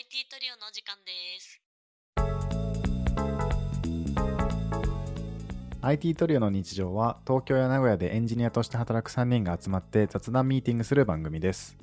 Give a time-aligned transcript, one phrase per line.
[0.00, 1.60] IT トリオのお時間です。
[5.82, 11.76] IT トリオの日常は東京や名古屋でエンジニアとして働く3人が集まって雑談ミーティングする番組です。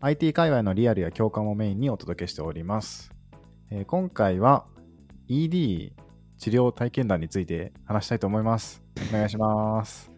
[0.00, 3.10] IT 界隈のリアルや共感をメインにお届けしております、
[3.72, 4.66] えー今回は
[5.28, 5.92] ED
[6.38, 8.80] 治療体験談について話したいと思います。
[9.10, 10.08] お願いします。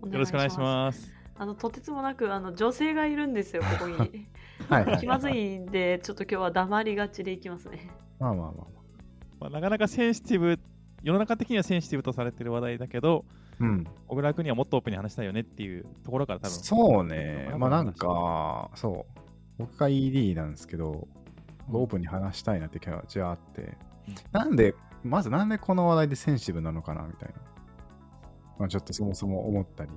[0.00, 1.15] お よろしくお願いします。
[1.38, 4.26] あのとてつもなくあの女性がいるんですよ ここに。
[4.68, 7.90] はいはい気まずいんでちょっと今日は黙りがちでいきますね。
[8.18, 8.64] まあまあまあまあ。
[9.38, 10.58] まあ、なかなかセンシティブ、
[11.02, 13.26] 世の中的にはセンシティブとされてる話題だけど、
[13.60, 13.86] うん。
[14.08, 16.50] 小倉君にはもっとオープンに話したいよねっていうところから多分。
[16.50, 17.54] そうね。
[17.58, 19.20] まあなんかそう。
[19.58, 21.08] 僕が ED なんですけど
[21.72, 23.76] オープンに話したいなって気持ちはあって、
[24.32, 27.34] なんで、まずなんでこの話題でセンシティブなのかなみたいな。
[28.58, 29.90] まあ、ちょっとそもそも思ったり。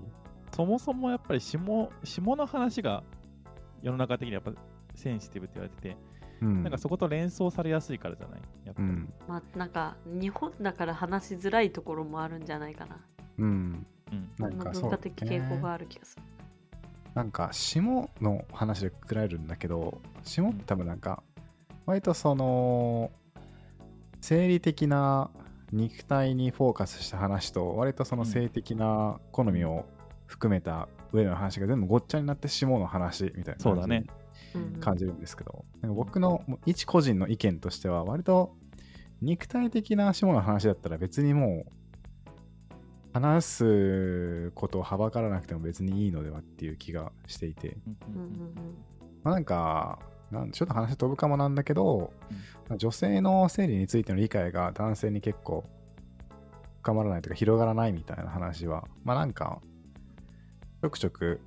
[0.51, 1.59] そもそもやっぱり下
[2.03, 3.03] 下の話が
[3.81, 4.51] 世の中的にやっぱ
[4.95, 5.97] センシティブって言われてて、
[6.41, 6.63] うん。
[6.63, 8.39] なんかそこと連想されやすいからじゃない？
[8.65, 8.87] やっぱり。
[8.87, 9.13] うん。
[9.27, 12.97] まあなんか日本だから話しづらいところもあるんじゃないかな
[13.37, 13.85] うん。
[14.11, 15.73] うんなんかそう、文化的傾向がね。
[15.75, 16.23] ある気がする、
[17.13, 17.81] なんか、下
[18.19, 21.21] の話でくくられるんだけど、下って多分なんか、
[21.85, 23.11] 割とその、
[24.19, 25.29] 生理的な
[25.71, 29.85] 肉体にフォーカスした話と、割とその性的な好みを
[30.29, 34.05] 含めた上での話が全部ごっちゃになって下の話みたいな感じそうだね。
[34.55, 34.79] うんうん。
[34.79, 38.55] 感じるんですけど、なんか僕のもう一個人の意見としては割と
[39.21, 41.71] 肉体的な下の話だったら別にもう
[43.11, 47.77] 話すことをはばからなくても別にいいのではっていう気がしていて、
[48.07, 48.37] うんうんうん
[49.23, 49.99] まあ、なんか
[50.31, 52.13] なんちょっと話飛ぶかもなんだけど、
[52.77, 55.65] 女性の生理についての理解が男性に結構
[56.81, 59.59] 深まらないというか広がらないみたいな話はまあなんか
[60.81, 61.41] ちょくちょく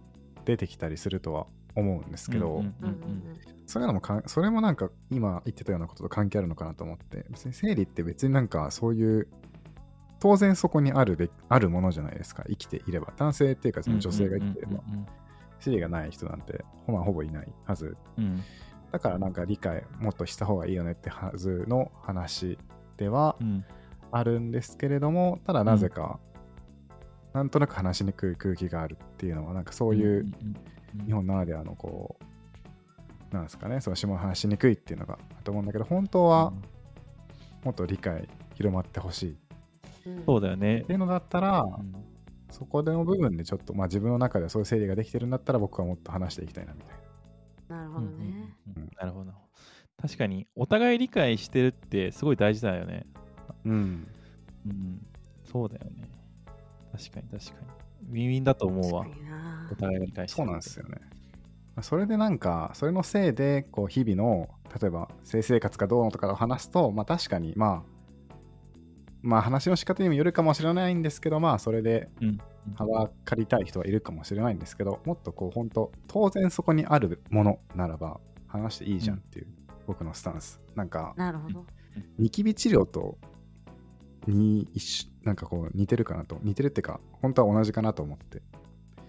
[0.45, 3.41] 出てきたりするとは思うんですけど、うんうんうんうん。
[3.67, 9.29] そういうのもかんそれもなんか今言ってたようなことと関係あるのかなと思って別に生理って別になんかそういう
[10.21, 12.45] 当然そこにあるべあるものじゃないですか。
[12.49, 13.13] 生きていれば。
[13.17, 14.83] 男性っていうかその女性が生きていれば。
[14.89, 15.07] うん
[15.65, 17.97] 生理がない人なんてほ,、まあ、ほぼいないはず。
[18.19, 18.43] うんうん。
[18.91, 22.59] だからなんか理解もっとした方がいいよねってはずの話
[22.97, 23.65] ではうん。
[24.11, 26.21] あるんですけれどもただなぜか、
[27.33, 32.19] なんとなく話しにくい空気があるっていうのはなんかそういううん日本ならではのこ
[33.31, 36.53] うなんですかねその下の話しにくいっていうのがあると思うんだけど本当は
[37.65, 39.37] もっと理解広まってほしい。
[40.27, 40.83] そうだよね。
[40.83, 41.95] ていうのだったら、うん。
[42.51, 46.89] そこでの部分でちょっとまあ自分の中でそういう整理ができてるんだったら僕はもっと話していきたいなみたい
[47.69, 47.77] な。
[47.77, 48.91] なるほどね、うん。
[48.99, 49.33] なるほど。
[50.01, 53.07] 確かに、お互い理解してるってすごい大事だよね。
[53.65, 54.07] うん。
[54.67, 55.07] うん。
[55.45, 56.11] そうだよね。
[56.93, 57.61] 確かに確か
[58.03, 58.11] に。
[58.11, 59.07] ウィンウィンだと思うわ。
[59.71, 60.37] お互いが理解して。
[60.37, 60.99] そうるなんですよね。
[61.75, 64.49] まあそれでなんかそれのせいでこう日々の
[64.81, 68.35] 例えば性生活がどうのとかを話すとまあ確かにまあ
[69.23, 72.39] まあ話の仕方にもよるかもしれないんですけどまあそれでうん。
[72.77, 79.47] はばかりたい人はいるかもしれないんですけどもっとこう本当当然そこにあるものならば話していいじゃんっていう、
[79.87, 80.61] 僕のスタンス。
[80.75, 81.65] なんかなるほど。
[82.19, 83.19] ニキビ治療と
[84.27, 84.69] に
[85.25, 88.43] なんかこう似てるかなと似てるっていうか本当は同じかなと思って、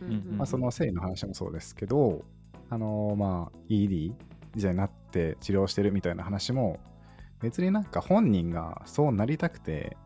[0.01, 0.37] うんうんうん。
[0.37, 2.23] まあ、その性の話もそうですけど
[2.69, 4.13] あのまあ ED
[4.55, 6.79] 時代になって治療してるみたいな話も
[7.41, 9.97] 別になんか本人がそうなりたくて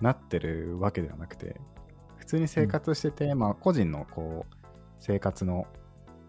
[0.00, 1.60] なってるわけではなくて
[2.16, 4.54] 普通に生活してて、まあ個人のこう
[5.00, 5.66] 生活の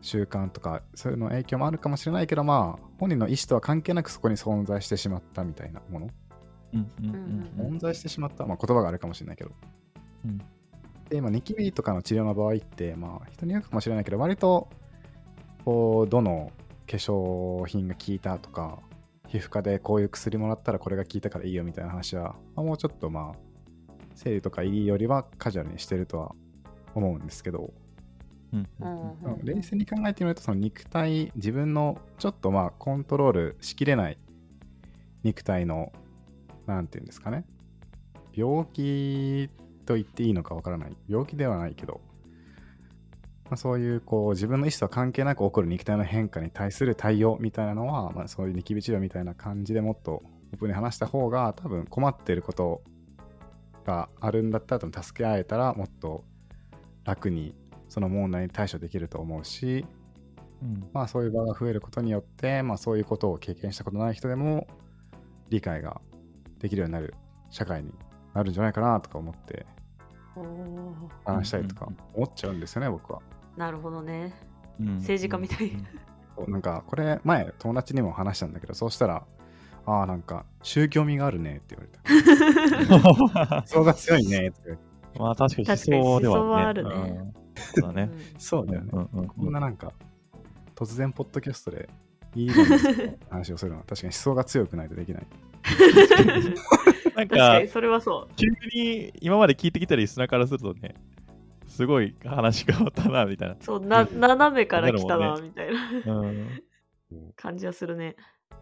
[0.02, 6.10] 習慣とかそういうの影響もあるかもしれないけどまあ本人の意思とは関係なくそこに存在してしまったみたいなもの
[6.74, 7.76] うんうんうんうん。
[7.76, 9.52] 存在してしまった、まあ、言葉があるかもしれないけど。
[10.26, 10.42] うん。
[11.12, 14.70] で今ニキビとかの治療の場合ってまあ人によるかもしれないけど割と
[15.66, 16.54] こうどの
[16.88, 18.80] 化粧品が効いたとか
[19.28, 26.34] 皮膚科でこういう薬もらったらこれが効いたからいいよみたいな話は、まあ、もうちょっとまあ生理とかいいよりはカジュアルにしてるとは
[26.96, 27.74] 思うんですけど、
[28.54, 29.46] うんうん。
[29.46, 34.18] 冷静に考えてみるとその肉体自分のちょっとまあコントロールしきれない
[35.24, 35.92] 肉体の
[36.66, 37.46] なんていうんですかね。
[38.34, 39.50] 病気
[39.86, 40.96] と言っていいのかわからない。
[41.08, 42.02] 病気ではないけど、
[43.46, 50.24] まあ、そういうこう自分の意思とは関係なく起こる肉体の変化に対する対応みたいなのは、まあ、そういうニキビ治療みたいな感じでもっと
[50.54, 52.82] オープンに話した方が多分困ってること
[53.86, 56.24] があるんだったら多分助け合えたらもっと
[57.04, 57.56] 楽に
[57.90, 59.86] その問題に対処できると思うし、
[60.62, 60.90] うん。
[60.94, 64.68] まあそういう場が増えることによって、まあそういうことを経験したことない人でも
[65.50, 66.00] 理解が
[66.62, 67.14] できるようになる
[67.50, 67.92] 社会に
[68.34, 69.66] なるんじゃないかなとか思って
[71.26, 73.20] 話したりとかうんうん思っちゃうんですよね、僕は。
[73.58, 74.34] なるほどね。
[74.80, 75.70] うん政治家みたい。
[75.70, 79.28] うんなんかこれ前友達にも話したんだけどそうしたら
[79.86, 82.96] ああなんか宗教味があるねって言われた。
[83.58, 84.78] 思想が強いねって
[85.20, 86.90] まあ確かに思確かに想ではあるね。
[86.96, 87.34] うん。
[87.56, 88.12] そうだね。
[88.38, 89.92] そうだよね、うんうんこんななんか
[90.74, 91.90] 突然ポッドキャストで
[92.34, 92.54] いいの
[93.30, 95.28] 話をするのは確かに思想が強くないとできない
[97.16, 98.36] なん確かそれはそう。
[98.36, 100.96] 急に今まで聞いてきたリスナーからするとね、
[101.68, 103.56] すごい話変わったな、みたいな。
[103.60, 106.48] そう、な、斜めから来たな、なるもんみたいなうん。
[107.36, 108.16] 感じはするね。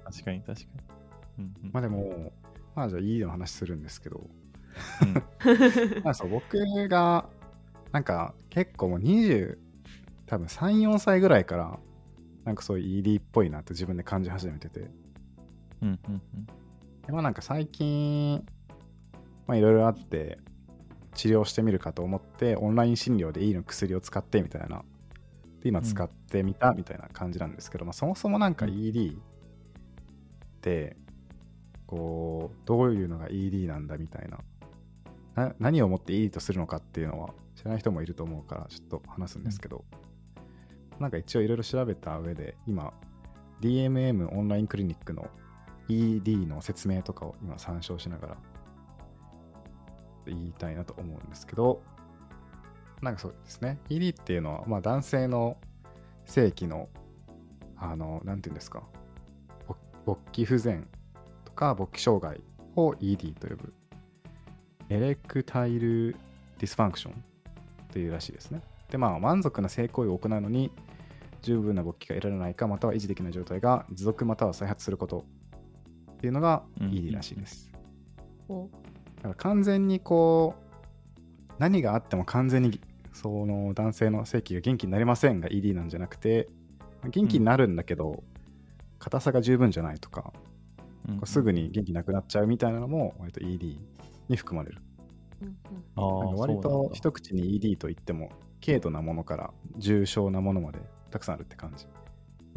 [0.03, 1.00] 確かに確かに。
[1.39, 2.33] うんうんまあでも
[2.75, 4.29] まあじゃあいいの話するんですけど
[5.01, 5.13] うん
[6.03, 6.57] まあそう僕
[6.88, 7.29] が
[7.91, 9.57] なんか結構もう20
[10.25, 11.79] 多分34歳ぐらいから
[12.44, 14.91] なんかそういう ED っぽいなって自分で感じ始めてて
[15.81, 16.47] うんうんうん
[17.09, 18.45] でまあなんか最近
[19.47, 20.38] まあいろいろあって
[21.15, 24.83] 治療してみるかと思ってオンライン診療でいいの薬を使ってみたいな
[25.63, 28.73] で今使ってみたみたいな感じなんですけど、まあそもそもなんかうん。
[28.73, 29.15] ED っ
[30.61, 30.97] て
[31.88, 34.38] こうどういうのが ED なんだみたいな
[35.47, 39.83] な何をもって ED とするのかっていうのは知らない人もいると思うからちょっと話すんですけど、
[41.00, 42.94] なんか一応いろいろ調べた上で今
[43.62, 45.27] DMM オンラインクリニックの
[45.89, 48.38] ED の説明とかを今参照しながら
[50.25, 51.81] 言いたいなと思うんですけど、
[53.01, 53.80] なんかそうですね。
[53.89, 55.57] ED っていうのは、まあ男性の
[56.25, 56.89] 性器の、
[57.75, 58.83] あの、なんていうんですか、
[60.06, 60.88] 勃起不全
[61.45, 62.41] とか勃起障害
[62.75, 63.74] を ED と呼ぶ、
[64.89, 66.15] エレクタイル
[66.59, 67.24] ディスファンクション
[67.91, 68.62] というらしいですね。
[68.91, 70.71] で、まあ満足な性行為を行うのに、
[71.41, 75.25] 十分な勃起が得られないか、または維持できない状態が持続または再発すること
[76.19, 77.71] っていうのがうん ED らしいです。
[78.50, 78.68] お。
[79.18, 82.81] だから完全にこう何があっても完全に
[83.13, 86.50] その男性の性器が元気になりませんが ED なんじゃなくて
[87.10, 88.24] 元気になるんだけど
[89.00, 90.33] 硬さが十分じゃないとか
[91.07, 93.80] うんこうすぐに元気なくなっちゃうみたいなのも割と ED
[94.27, 94.81] に含まれる。
[95.42, 98.30] うん割と一口に ED といっても
[98.65, 100.80] 軽度なものから重症なものまで
[101.12, 101.88] たくさんあるって感じ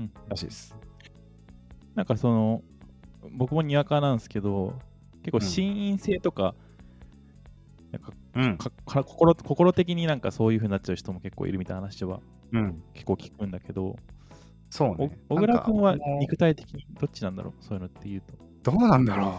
[0.01, 0.77] うんらしいです。
[1.95, 2.63] なんかその、
[3.31, 4.75] 僕もにわかなんですけど、
[5.23, 6.55] 結構心因性とか、
[7.91, 8.59] なんかうん。
[8.59, 12.21] かか心心的になんかそういう風になっちゃう人も結構いるみたいな話は
[12.53, 12.83] うん。
[12.95, 13.97] 結構聞くんだけど、
[14.71, 15.19] そうね。
[15.29, 17.65] お小倉君は肉体的にどっちなんだろう？
[17.65, 18.35] そういうのって言うと。
[18.71, 19.33] どうなんだろう？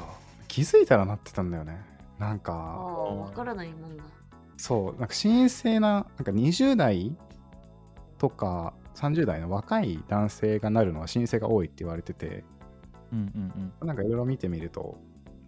[0.48, 1.82] 気づいたらなってたんだよね。
[2.20, 2.84] なんあかあ、
[3.16, 4.04] わからないもんな。
[4.58, 7.16] そう、なんか神聖な、なんか20代
[8.20, 12.46] とか30代の若い男性がなるのは神聖が多いって言われてて、
[13.14, 13.88] うんうんうん。
[13.88, 14.98] なんかいろいろ見てみると、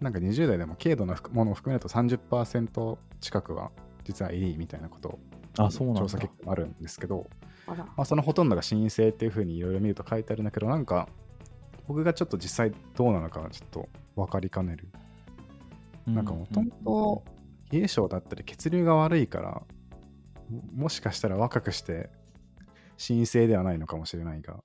[0.00, 3.70] なんか20代でも軽度なものを含めると30%近くは
[4.04, 5.18] 実はいいみたいなことを
[5.58, 6.00] あ、そうなんだ。
[6.02, 7.28] 調査結果もあるんですけど。
[7.66, 11.08] まあ、そのほとんどが神聖っていうふうにいろいろ見ると書いてあるんだけど、なんか
[11.88, 14.88] 僕がちょっと実際どうなのかはちょっと分かりかねる。
[16.06, 17.24] なんかもともと
[17.72, 19.62] 冷え性だったり血流が悪いから
[20.48, 22.08] ももしかしたら若くして
[23.04, 24.58] 神聖ではないのかもしれないが、あ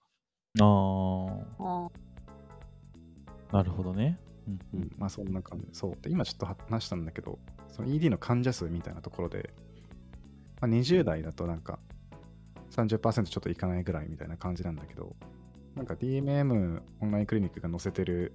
[0.62, 1.90] ああ、
[3.52, 4.20] なるほどね。
[4.48, 4.82] うんううん。
[4.82, 5.68] ん、まあそんな感じ。
[5.72, 5.98] そう。
[6.02, 7.40] で今ちょっと話したんだけど
[7.70, 9.52] その ED の患者数みたいなところで、
[10.60, 11.80] まあ、20代だとなんか
[12.72, 15.16] 30%ちょっといかないぐらいみたいな感じなんだけど
[15.76, 18.34] なんか DMM オンラインクリニックが載せてる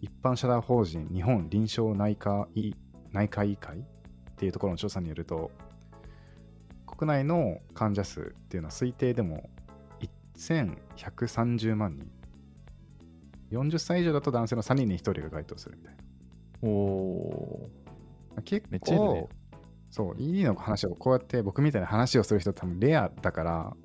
[0.00, 2.74] 一般社団法人日本臨床内科医
[3.12, 3.82] 内科医会っ
[4.36, 5.50] ていうところの調査によると
[6.86, 9.50] 国内の患者数っていうのは推定でも
[10.36, 12.17] 1130万人。
[13.50, 16.68] 40歳以上だと男性の3人に1人が該当するみたいな。
[16.68, 18.42] おー。
[18.42, 19.20] 結めっちゃいるね。
[19.22, 19.30] 構、
[19.90, 23.76] そう、ED の話をこうやって僕みたいな話をする人多分レアだから、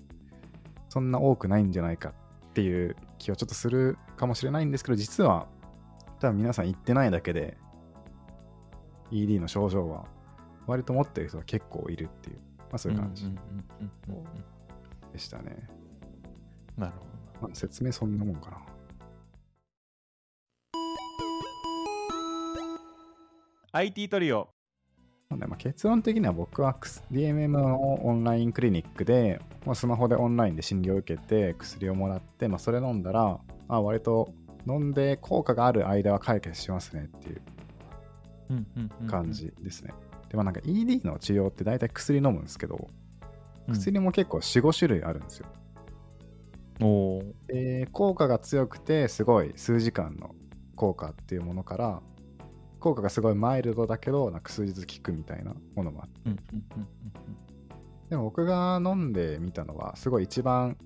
[0.89, 2.13] そんな多くないんじゃないかっ
[2.53, 5.47] ていう気はちょっとするかもしれないんですけど、実は
[6.19, 7.57] 多分皆さん言ってないだけで、
[9.11, 10.05] ED の症状は
[10.67, 13.25] 割と持ってる人は結構いるっていう、まあそういう感じ
[15.11, 15.67] でしたね。
[16.77, 17.05] なるほ
[17.41, 18.72] まあ、説明そんなもんかな。
[23.75, 24.49] IT トリオ。
[25.31, 34.31] でまあ、結論的には僕は薬 DMM のオンラインクリニックで、まあ、スマホでオンラインで診療を受けて薬をもらって、まあ、それ飲んだらあ割と
[34.67, 37.41] 飲んで効果がある間は解決しますねっていう
[38.51, 39.31] うんうんうんうん感。
[39.31, 39.91] じですね。
[40.29, 42.89] でまあなんか ED の治療って大体薬飲むんですけど
[43.67, 45.47] うん薬も結構45種類あるんですよ。
[46.79, 50.35] おーで効果が強くてすごい数時間の
[50.75, 52.01] 効果っていうものから
[52.83, 56.39] 効果がすごいマイルドだけどなんか数日効くみたいなものもあって
[58.09, 60.77] でも僕が飲んでみたのはすごい一番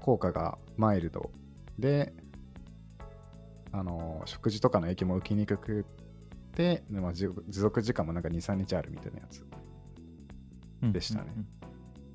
[0.00, 1.30] 効果がマイルド
[1.78, 2.12] で、
[3.72, 5.86] あの食事とかの影響も受けにくく
[6.54, 9.46] て、でまあ、持持続時間もなんか2、3日あるみたいなやつ。
[10.82, 11.32] うんでしたね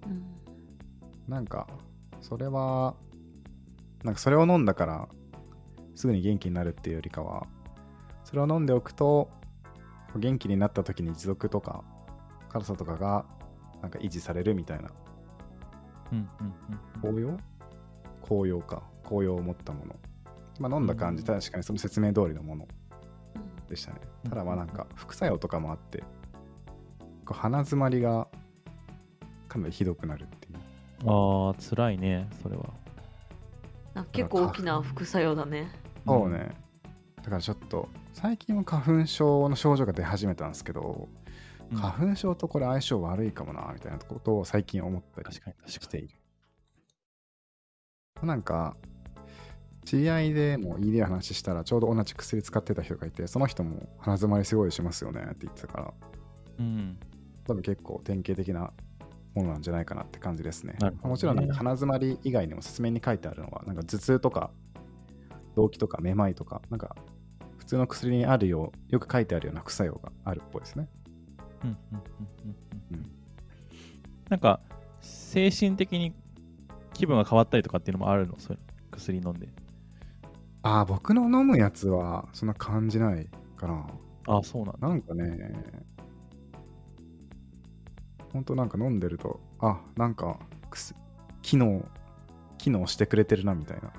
[0.06, 0.24] うんうん
[1.28, 1.68] なんか、
[2.20, 2.96] それは、
[4.04, 5.08] なんかそれを飲んだから、
[5.96, 7.48] すぐに元気になるっていうよりかは、
[8.34, 9.30] それを飲んでおくと、
[10.16, 11.84] 元気になった時に持続とか、
[12.50, 13.26] 辛さとかが、
[13.80, 14.90] なんか維持されるみたいな、
[16.12, 16.54] うんうんうん
[17.06, 17.40] うん紅葉
[18.28, 18.82] 紅葉か。
[19.04, 19.96] 紅葉を持ったもの。
[20.60, 22.68] まあ飲んだ感じ、うん確かにその説明通りのもの
[23.36, 24.00] うんでしたね。
[24.24, 26.00] うんただまあなんか、副作用とかもあって、
[27.26, 28.28] こう鼻詰まりが
[29.48, 30.56] かなりひどくなるっていう。
[31.06, 32.72] ああ、辛いね、それは。
[34.12, 35.70] 結構大きな副作用だね。
[36.08, 36.63] そうね。
[37.24, 41.08] だからちょっと、最近は花粉症の症状が出始めたんですけど、
[41.72, 41.78] うん。
[41.78, 46.16] 花粉症とこれ相性悪いかもな、みたいなことを最近思ったりしている。
[48.22, 48.76] なんか、
[49.86, 55.94] 知り合いでも ED の話したら、ちょうど同じ薬使ってた人がいて、その人も鼻詰まりすごいしますよねって言ってたから、
[56.60, 56.66] に。
[56.66, 56.98] うん。
[57.46, 58.72] 多分結構典型的な
[59.34, 60.76] ものなんじゃないかなって感じですね。
[60.82, 64.52] ねもちろんなんか鼻詰まり以外にも説明に書いてあるのは、なんか頭痛とか
[65.56, 67.13] 動悸とかめまいとか、なんか普
[67.74, 70.88] 通の薬にあるよう、よく書いてあるような副作用があるっぽいですね。
[71.64, 72.56] うんうんうん
[72.92, 73.10] うん
[74.30, 74.62] なんか、
[75.02, 76.14] 精神的に
[76.94, 78.36] 気分が変わったりとかっていうのもあるの？
[78.40, 78.60] そういう
[78.92, 79.50] 薬飲んで。
[80.62, 83.28] ああ、僕の飲むやつはそんな感じない
[83.58, 83.88] かな。
[84.28, 84.88] ああ、そうなんだ。
[84.88, 85.54] なんかね、
[88.32, 90.40] ほんとなんか飲んでると、あ、なんか
[91.42, 91.86] 機能、
[92.58, 93.92] 機能してくれてるなみたいな。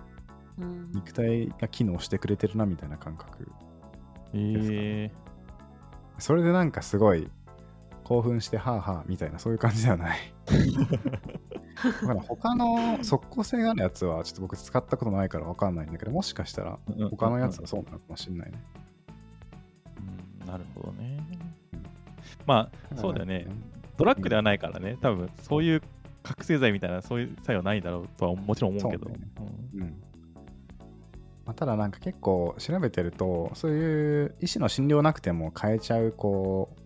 [0.58, 3.50] うん肉体が機能してくれてるなみたいな感覚。
[4.32, 5.25] ええ
[6.18, 7.28] それでなんかすごい
[8.04, 10.18] 興奮してはあはあみたいなそういう感じではない。
[12.28, 18.62] 他の即効性があるやつはちょっと僕使ったことないからわかんないんだけどもしかしたらうん他のやつはそうなのかもしれないね。
[20.40, 21.26] うんなるほどね
[21.73, 21.82] うん。
[22.46, 23.46] まあ、そうだよね。
[23.96, 25.82] ドラッグではないからね、多分そういう
[26.23, 29.06] 覚醒剤みたいなそういう作用ないだろうとはもちろん思うけど。
[29.06, 29.28] そうね
[29.75, 29.94] うんうん
[31.45, 36.81] まあ、ただなんか結構調べてるとそういう医師の診療なくても買えちゃうこう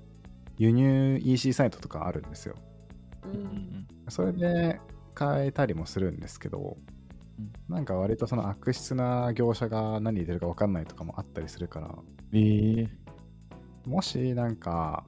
[0.58, 2.56] 輸入 EC サイトとかあるんですよ。
[3.24, 3.86] ううん。
[4.08, 4.80] それで
[5.14, 6.76] 買えたりもするんですけど、
[7.38, 11.94] うんなんか割とその悪質な業者が何入れてるか分かんないとかもあったりするから
[12.32, 12.88] ええ。
[13.86, 15.04] もしなんか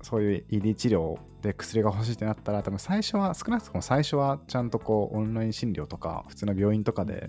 [0.00, 7.28] そういう ED 治療で薬が欲しいってなったら多分最初は少なくとも最初はちゃんとこうオンライン診療とか普通の病院とかで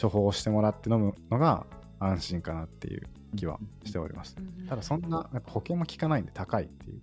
[0.00, 1.66] 処方してもらって飲むのが
[2.00, 3.02] 安心かなっていう
[3.36, 4.36] 気はしております。
[4.38, 7.00] うんただそんなやっぱ保険も効かないんで高いっていう。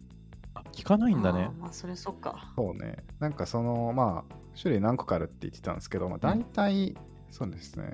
[0.56, 1.62] あ聞かないんだねあー。
[1.62, 2.52] まあそれそっか。
[2.56, 3.04] そうね。
[3.20, 6.98] なんかそのまあ種類何個かあるって言ってたんですけど、まあ、大体、
[7.30, 7.94] そうですね。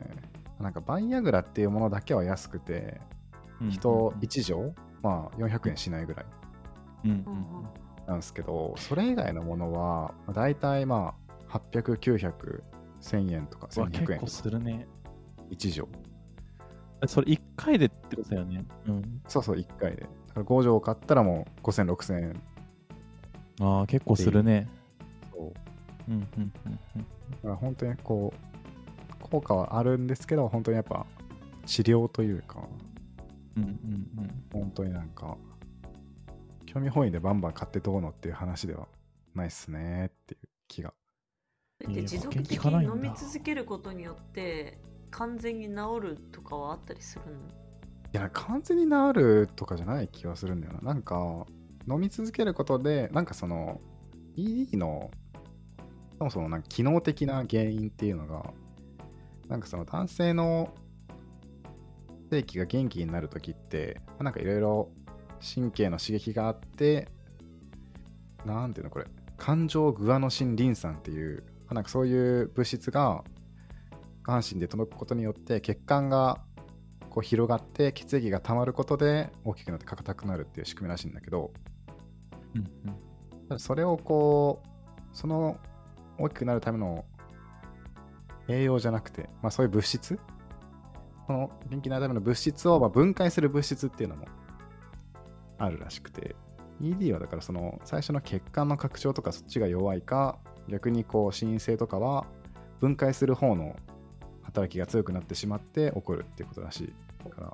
[0.59, 3.01] なんかバイアグラっていうものだけは安くて、
[3.61, 4.73] うん人1錠、
[5.03, 6.25] まあ400円しないぐらい
[7.05, 7.45] うんううんん
[8.07, 11.15] なんですけど、それ以外のものは、まあ、大体ま
[11.49, 12.63] あ800、900、
[13.05, 14.87] 1000円とかうわ1200結構円とかするね。
[15.51, 15.87] 1錠。
[17.07, 18.65] それ1回でってことだよね。
[18.87, 19.21] うん。
[19.27, 20.01] そうそう、1回で。
[20.01, 22.41] だから5錠買ったらもう5000、6000円。
[23.61, 24.67] ああ、結構するね。
[25.31, 25.53] そう
[26.07, 27.01] うんうんうんうん。
[27.01, 31.05] だから本当にこう、効果はあるんですけど、本当にやっぱ
[31.65, 32.67] 治療というか、
[33.55, 34.43] うんうんうん。
[34.51, 35.37] 本当になんか、
[36.65, 38.87] 興味本位でバンバン買ってどうのっていう話では
[39.35, 40.93] ないっすねっていう気が。
[41.79, 44.79] で持続的に飲み続けることによって
[45.11, 47.31] 完全に治るとかはあったりするの？
[48.13, 50.93] いや、完全に治るとかじゃない気はするんだよな。
[50.93, 51.45] なんか、
[51.85, 53.81] 飲み続けることで、なんかその、
[54.37, 55.11] ED の、
[56.17, 58.53] そもそもなんか機能的な原因っていうのが、
[59.49, 60.73] なんかその男性の
[62.29, 64.89] 性器が元気になるときって、まあなんかいろいろ
[65.53, 67.09] 神経の刺激があって、
[68.45, 69.05] なんていうのこれ、
[69.35, 73.23] 感情グアノシンリン酸っていう、まあなんかそういう物質が
[74.23, 76.39] 下半身で届くことによって血管が
[77.09, 81.51] こう広がって血液が溜まることで大きくなって硬くなるっていう仕組みらしいんだけど
[82.55, 82.69] うん
[83.49, 83.59] うん。
[83.59, 84.67] それをこう
[85.13, 85.57] その
[86.17, 87.05] 大きくなるための
[88.47, 90.19] 栄養じゃなくて、まあ、そういう物質
[91.27, 94.27] その元気になるための物質をまあ分解する物質っていうのも
[95.57, 96.35] あるらしくて
[96.81, 102.25] ED はだからその最初の血管の拡張とかそっちが弱いか逆にこう心因性とかは
[102.79, 103.75] 分解する方の
[104.43, 106.93] 働きが強くなってしまって起こるっていうことらし
[107.25, 107.53] いから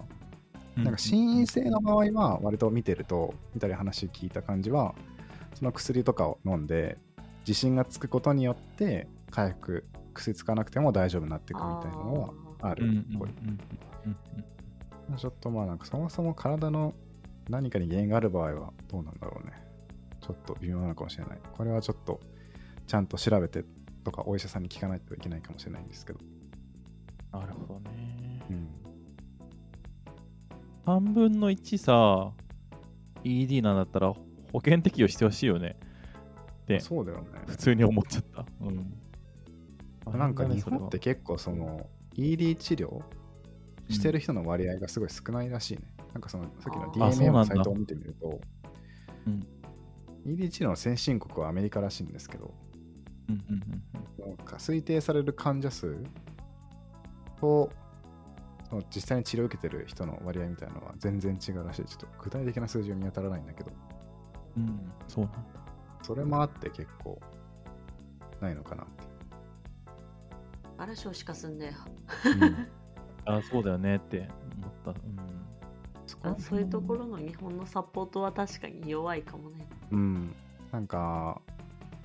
[0.78, 0.84] うん。
[0.84, 4.96] なんか心因性の場合は割と見てると見たり話聞いた感じは
[5.54, 6.98] その薬とかを飲んで
[7.48, 13.30] 自信がつくことによって回復薬使わなくても大丈夫になっていくみたいなのはあるっぽい。
[15.18, 16.94] ちょっとまあなんかそもそも体の
[17.50, 19.54] 何かに原因がある場合はどうなんだろうね。
[20.22, 21.40] ちょっと微妙なのかもしれない。
[21.58, 22.20] これはちょっと
[22.92, 23.64] ちゃんと調べて
[24.04, 26.20] とかお医者さんに聞かないといけないかもしれないんですけど。
[27.32, 28.44] なるほどね。
[28.50, 28.68] うん。
[30.86, 32.34] 3分の1さ、
[33.24, 34.10] ED なんだったら
[34.52, 35.80] 保険適用してほしいよね。
[36.68, 37.28] で、そうだよね。
[37.48, 38.46] 普通に思っちゃった。
[38.60, 40.20] うん。
[40.20, 43.04] なんか日本って結構その ED 治療
[43.88, 45.84] してる人の割合がすごい少ないらしいね。
[46.12, 48.42] なんかそのさっきの DMA のサイトを見てみると、
[49.28, 49.48] うん
[50.24, 52.54] ED 治療の先進国はアメリカらしいんですけど、
[54.20, 55.96] なんか推定される患者数
[57.40, 57.72] と
[58.70, 61.86] その実際に治療を受けてる人の割合みたいなのは全然違うらしい。
[61.86, 63.72] ちょっと具体的な数字は見当たらないんだけど、
[64.58, 64.64] うん。
[64.64, 65.40] うん、そうなんだ。
[66.04, 67.20] それもあって結構
[68.40, 69.04] ないのかなって。
[70.78, 71.74] あれ少子化すんだよ。
[72.42, 72.68] うん
[73.26, 74.92] あ、そうだよねって思った。
[74.92, 76.34] うん。
[76.34, 79.68] あそういうところの日本のサポートは確かに弱いかもね。
[79.92, 80.34] うん、
[80.72, 81.42] なんか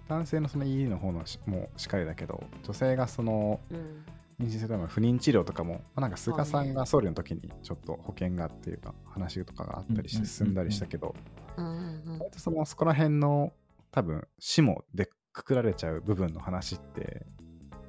[0.09, 4.05] 男性のその ED の方のしもしっかりだけど女性がそのうん。
[4.41, 11.15] 妊娠するための不妊治療とかも、まあなんか菅さんが総理の時にちょっと保険がっていうか話とかがあったりして進んだりしたけど、
[11.57, 11.69] うんう
[12.17, 13.53] ん割とそのそこら辺の
[13.91, 17.25] 多分死もでくくられちゃう部分の話って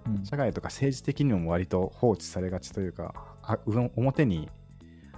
[0.06, 0.26] うん。
[0.26, 3.14] 社会とか政治的にも割と放置されがちというか
[3.98, 4.50] 表に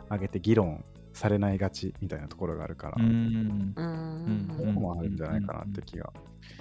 [0.10, 3.73] 上げて議論されないがちみたいなところがあるから、うん。
[3.75, 3.99] うん。
[4.27, 6.11] うんそこもあるんじゃないかなって気が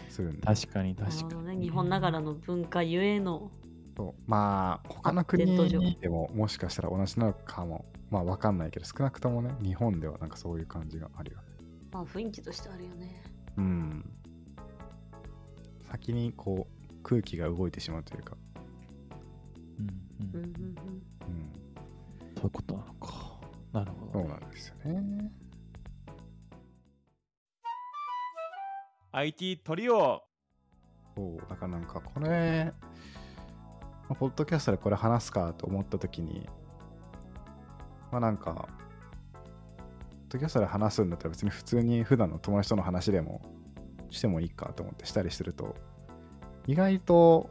[0.08, 1.58] するんで、確かに確かに。
[1.58, 1.64] ね。
[1.64, 3.50] 日本ながらの文化ゆえの。
[3.96, 11.44] そうまあ他の国伝統上でももしかしたら同じなのかもまあわかんないけど少なくともね日本ではなんかそういう感じがあるよね
[11.90, 13.24] まあ雰囲気としてあるよね。
[13.56, 14.08] うん
[15.90, 18.36] 先にこう空気が動いてしまうというか、
[19.78, 20.46] うんうんうん。
[20.46, 20.72] うん、
[22.36, 23.27] そういうことなのか。
[23.72, 24.26] なるほどね。
[24.28, 25.30] そうなんですよね
[29.12, 30.22] IT トリオ
[31.16, 32.72] そうだからなんかこれ、
[34.09, 36.48] まあポッドキャストでこれ話すかと思った時に
[38.12, 38.68] まあなんかポッ
[40.28, 43.40] ドキャストで話すんだったら別に普通に普段の友達との話でも
[44.11, 45.74] してもいいかと思ってしたりすると
[46.66, 47.50] 意外と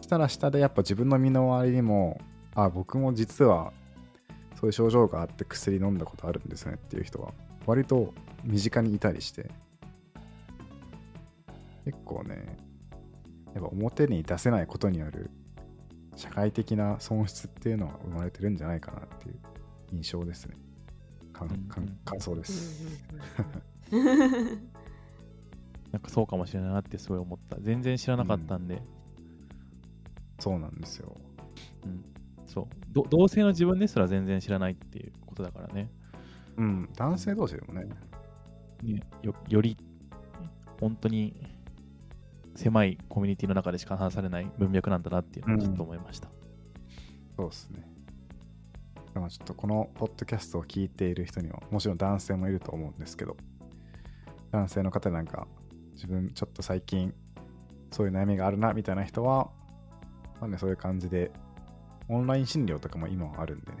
[0.00, 2.20] したら下でやっぱ自分の身の回りにも
[2.54, 3.72] あ僕も実は
[4.62, 7.32] そういう症状があって薬飲んだことあるんですねっていう人は
[7.66, 9.50] 割と身近にいたりして
[11.84, 12.56] 結構ね
[13.56, 15.30] やっぱ表に出せないことによる
[16.14, 19.40] 社会的な損失っていうのは生まれてるんじゃないかなっていう
[19.94, 20.54] 印象ですね。
[21.32, 22.86] 感うんうん感感想です。
[23.90, 24.72] うんうんうん
[25.90, 27.56] なんかそうかもしれないなってすごい思った。
[27.60, 28.80] 全然知らなかったんで、
[30.38, 31.16] そうなんですよ。
[32.46, 32.81] そうど。
[32.92, 35.90] 同性の自分ですら全然知らないっていうことだからね。
[36.56, 37.86] うん、男性同士でもね。
[38.82, 39.76] ねよより
[40.80, 41.34] 本当に
[42.54, 46.28] 狭いコミュニティの中でしか話されない文脈なんだなっていうのをちょっと思いました。
[47.36, 47.88] そうですね。
[49.14, 53.36] まあちょっとこのポッドキャストを聞いている人には、もちろん男性もいると思うんですけど、
[54.50, 55.46] 男性の方なんか、
[55.94, 57.14] 自分ちょっと最近
[57.90, 59.50] そういう悩みがあるなみたいな人は、
[60.40, 61.30] まあね、そういう感じで、
[62.12, 63.78] オンライン診療とかも今はあるんでね、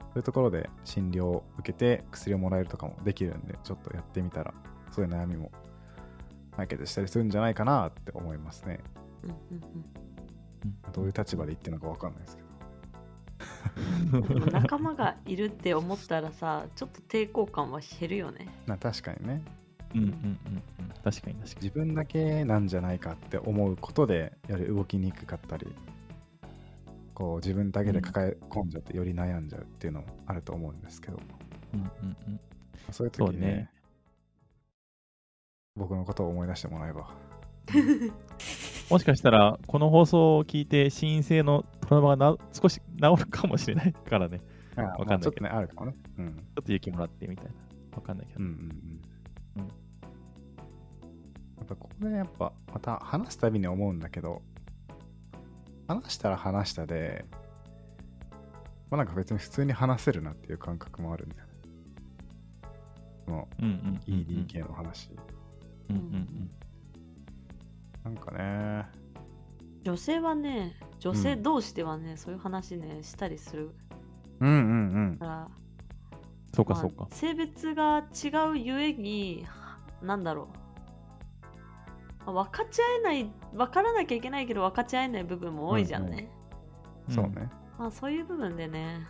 [0.00, 4.52] そういうところで診療を受けて薬をもらえるとかもできるんで、ちょっとやってみたら、
[4.90, 5.50] そういう悩みも
[6.56, 8.80] 解決したりするんじゃないかなって思いますね。
[9.22, 10.06] うんうんうん
[10.92, 12.46] どういう立場で言ってるのかわかんないですけど。
[14.50, 18.48] 仲間がいるって思ったらさ、ちょっと抵抗感は減るよね。
[18.66, 19.42] まあ確かにね。
[19.94, 20.12] うんうんうん
[20.80, 20.88] うん。
[21.04, 21.62] 確かに確かに。
[21.62, 25.66] 自分だけなんじゃないかって思うことでより動きにくかったり
[27.16, 31.18] こう自分だけで抱え込んじゃってより悩んじゃうっていうのもあると思うんですけど、
[31.72, 32.40] うんうんうん。
[32.90, 33.70] そういう時にねね。
[35.76, 37.08] 僕のことを思い出してもらえば。
[38.90, 44.42] もしかしたら、この放送を聞いて、心因性のトラウマがな少し治るかもしれないからね。
[44.76, 45.96] あわかんないまあちょっとねあるかもね。
[46.18, 46.34] うん。
[46.34, 47.52] ちょっと勇気もらってみたいな。
[47.96, 48.44] わかんないけど。
[48.44, 48.52] うんうん
[49.56, 49.62] うん。
[49.62, 49.68] うん。
[51.56, 54.42] やっぱここでやっぱまた話すたびに思うんだけど
[55.88, 57.24] 話したら話したで
[58.90, 61.52] まあなんか別に普通に話せるなっていう感覚もあるんだよね。
[63.24, 64.20] そのうんうんうんうん。
[64.20, 65.10] ED 系の話、
[65.90, 66.50] うんうん
[68.04, 68.86] なんかね。
[69.82, 73.74] 女性はね、女性同士ではね、そういう話ね、したりする
[74.40, 75.18] うんうんうん。
[75.18, 75.50] から、まあ
[76.54, 77.08] そうかそうか。
[77.10, 79.44] 性別が違うゆえに、
[80.02, 80.65] なんだろう。
[82.32, 86.30] 分かち合えない分からなきゃいけないけど分かち合えない部分も多いじゃんね、
[87.08, 87.50] そうね。
[87.78, 89.06] まあそういう部分でね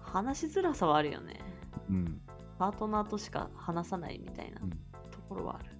[0.00, 1.40] 話しづらさはあるよね。
[1.88, 2.20] うん。
[2.58, 4.70] パートナーとしか話さないみたいなうん。
[4.70, 4.76] と
[5.28, 5.70] ころはある、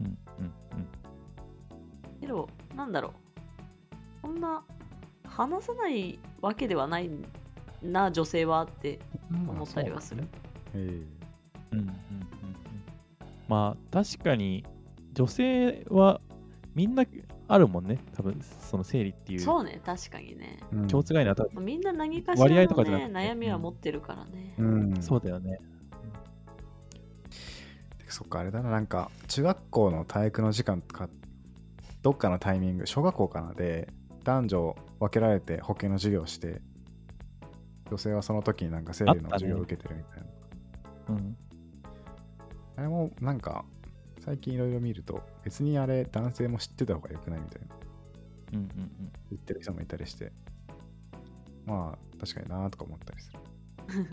[0.00, 0.88] うんうんうん。
[2.20, 3.12] けどなんだろう。
[4.22, 4.62] そんな
[5.24, 7.10] 話さないわけではない
[7.82, 8.98] な女性はって
[9.30, 10.26] 思ったりはする、
[10.74, 11.02] え
[11.72, 11.94] うんうんうんうん。
[13.48, 14.64] まあ確かに
[15.18, 16.20] 女性は
[16.76, 17.04] みんな
[17.48, 17.98] あるもんね。
[18.14, 19.40] 多分その生理っていう。
[19.40, 20.60] そうね確かにね。
[20.72, 20.86] えうん。
[20.86, 21.64] 共通概念は多分。
[21.64, 23.12] みんな何かしら割合の、ねとかじゃなく、て。
[23.18, 25.02] 悩みは持ってるからね、うん。
[25.02, 25.58] そうだよね。
[28.06, 31.08] そっか、あれだな、なんか、中学校の体育の時間とか、
[32.02, 33.88] どっかのタイミング、小学校かなで、
[34.22, 36.62] 男女分けられて保険の授業をして、
[37.90, 40.26] 女性はその時になんか生理の授業を受けてるみたいな。
[41.08, 41.36] うん
[42.76, 43.64] あれもなんか、
[44.28, 47.68] 最近いろいろ見ると、別にあれ男性も知ってた方が良くないみたいな
[48.52, 48.68] うんうん
[49.30, 50.32] 言ってる人もいたりして、
[51.64, 53.38] まあ、確かになーとか思ったりする。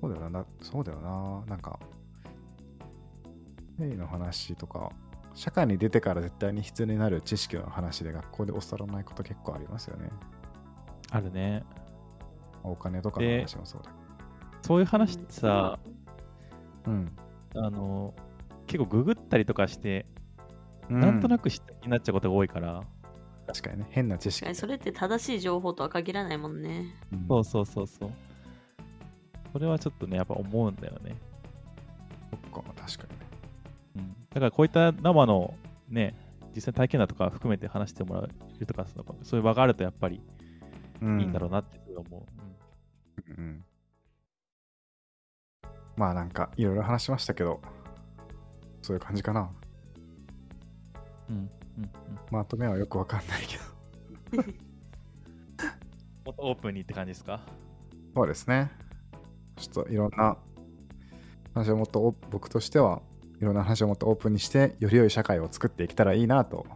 [0.00, 1.78] そうだよな、そうだよな、なんか、
[3.76, 4.90] 生理の話とか、
[5.34, 10.08] 社会に出てから絶対に必要になる知識の話で学校で教わらないこと結構ありますよね。
[11.10, 11.62] あるね
[12.62, 13.90] お金とかの話もそうだ
[14.62, 15.78] そういう話ってさ。
[16.86, 17.14] うん。
[17.56, 18.14] あの
[18.66, 20.06] 結構ググったりとかして、
[20.90, 21.00] うん。
[21.00, 22.82] なんとなく知った気になっちゃうことが多いから。
[23.46, 24.40] 確かにね、変な知識。
[24.40, 26.86] 確かにそれって正しい情報とは限らないもんね。
[27.12, 27.26] うん。
[27.28, 28.10] そうそうそうそう。
[29.52, 31.16] それはちょっとねやっぱ思うんだよね。
[32.30, 33.26] そっか、確かにね。
[33.96, 34.16] うん。
[34.30, 35.54] だからこういった生の
[35.88, 36.16] ね、
[36.54, 38.86] 実際体験談とか含めて話してもらえるとか、
[39.22, 42.22] そういう場があるとやっぱりいいんだろうなって思う。
[43.38, 43.64] うんうん
[45.96, 47.60] まあなんかいろいろ話しましたけど、
[48.82, 49.50] そういう感じかな。
[51.30, 51.42] うんうん
[51.78, 51.90] うん
[52.30, 53.56] まとめはよくわかんないけ
[54.36, 54.42] ど。
[56.24, 57.40] もっとオープンにって感じですか？
[58.14, 58.70] そうですね。
[59.56, 60.36] ちょっといろんな
[61.54, 63.02] 話をもっと僕としては
[63.40, 66.66] いろんな話をもっとオープンにして、より良い社会を作っていけたらいいなと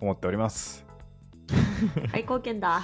[0.00, 0.84] 思っております。
[2.12, 2.80] 大貢献だ。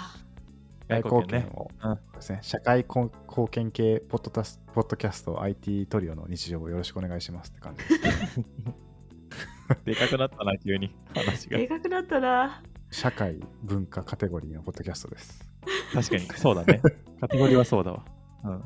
[0.90, 8.40] 大貢献を、うんそうですね、社会貢貢献系ポッドタスポッドキャスト IT トリオの日常をよろしくお願いしますって感じです。
[9.84, 11.68] でかくなったな、急に話がで。
[11.68, 12.60] かくなったな。
[12.90, 15.48] 社会文化カテゴリーのポッドキャストです。
[15.94, 16.82] 確かに、そうだね。
[17.20, 18.04] カテゴリーはそうだわ。
[18.42, 18.58] うんうん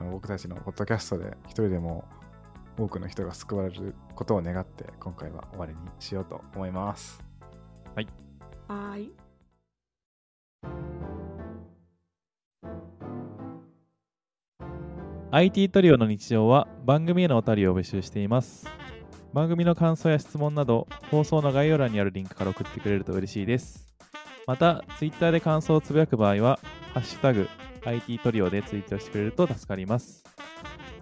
[0.00, 0.10] うん。
[0.12, 2.04] 僕たちのポッドキャストで一人でも
[2.78, 7.24] 多くの人が救われることを願って今回は終わりにしようと思います。
[8.68, 9.21] はーい。
[15.34, 18.68] IT トリオの日常は番組へのお便りを募集しています。
[19.32, 23.88] 番組の感想や質問など、放送の概要欄にあるリンクから送ってくれると嬉しいです。
[24.46, 26.60] また、Twitter で感想をつぶやく場合は、
[26.92, 27.48] ハッシュタグ
[27.86, 30.22] IT トリオでツイートしてくれると助かります。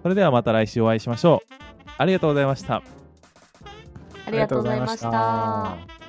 [0.01, 1.53] それではまた来週お会いしましょう。
[1.99, 2.85] ありがとうございました。
[4.27, 6.00] ありがとうございました。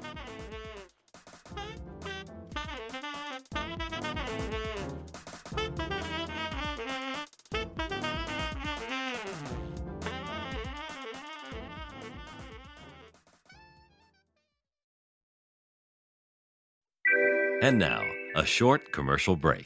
[17.63, 18.02] And now,
[18.36, 19.65] a short commercial break.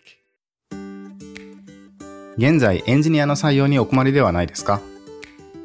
[2.38, 4.82] 現在エンジニアの採用にお困りではないですか？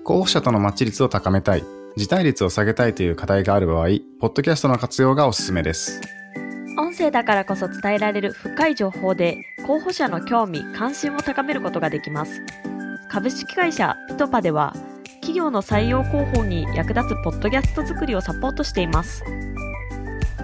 [0.05, 1.65] 候補者とのマッチ率を高めたい、
[1.97, 3.89] 辞退率を下げたいという課題がある場合、
[4.21, 6.01] ポッドキャストの活用がおすすめです。
[6.79, 12.43] 音声だからこそ伝えられる深い情報で候補者の興味関心を高めることができます
[13.11, 14.73] 株式会社ピトパでは
[15.21, 19.23] 企業の採用広報に役立つポッドキャスト作りをサポートしています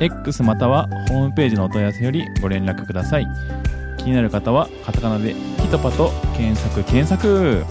[0.01, 3.29] X またはホームページのお問い合わせよりご連絡ください。
[3.99, 7.65] 気になる方はカタカナでピトパと検索検索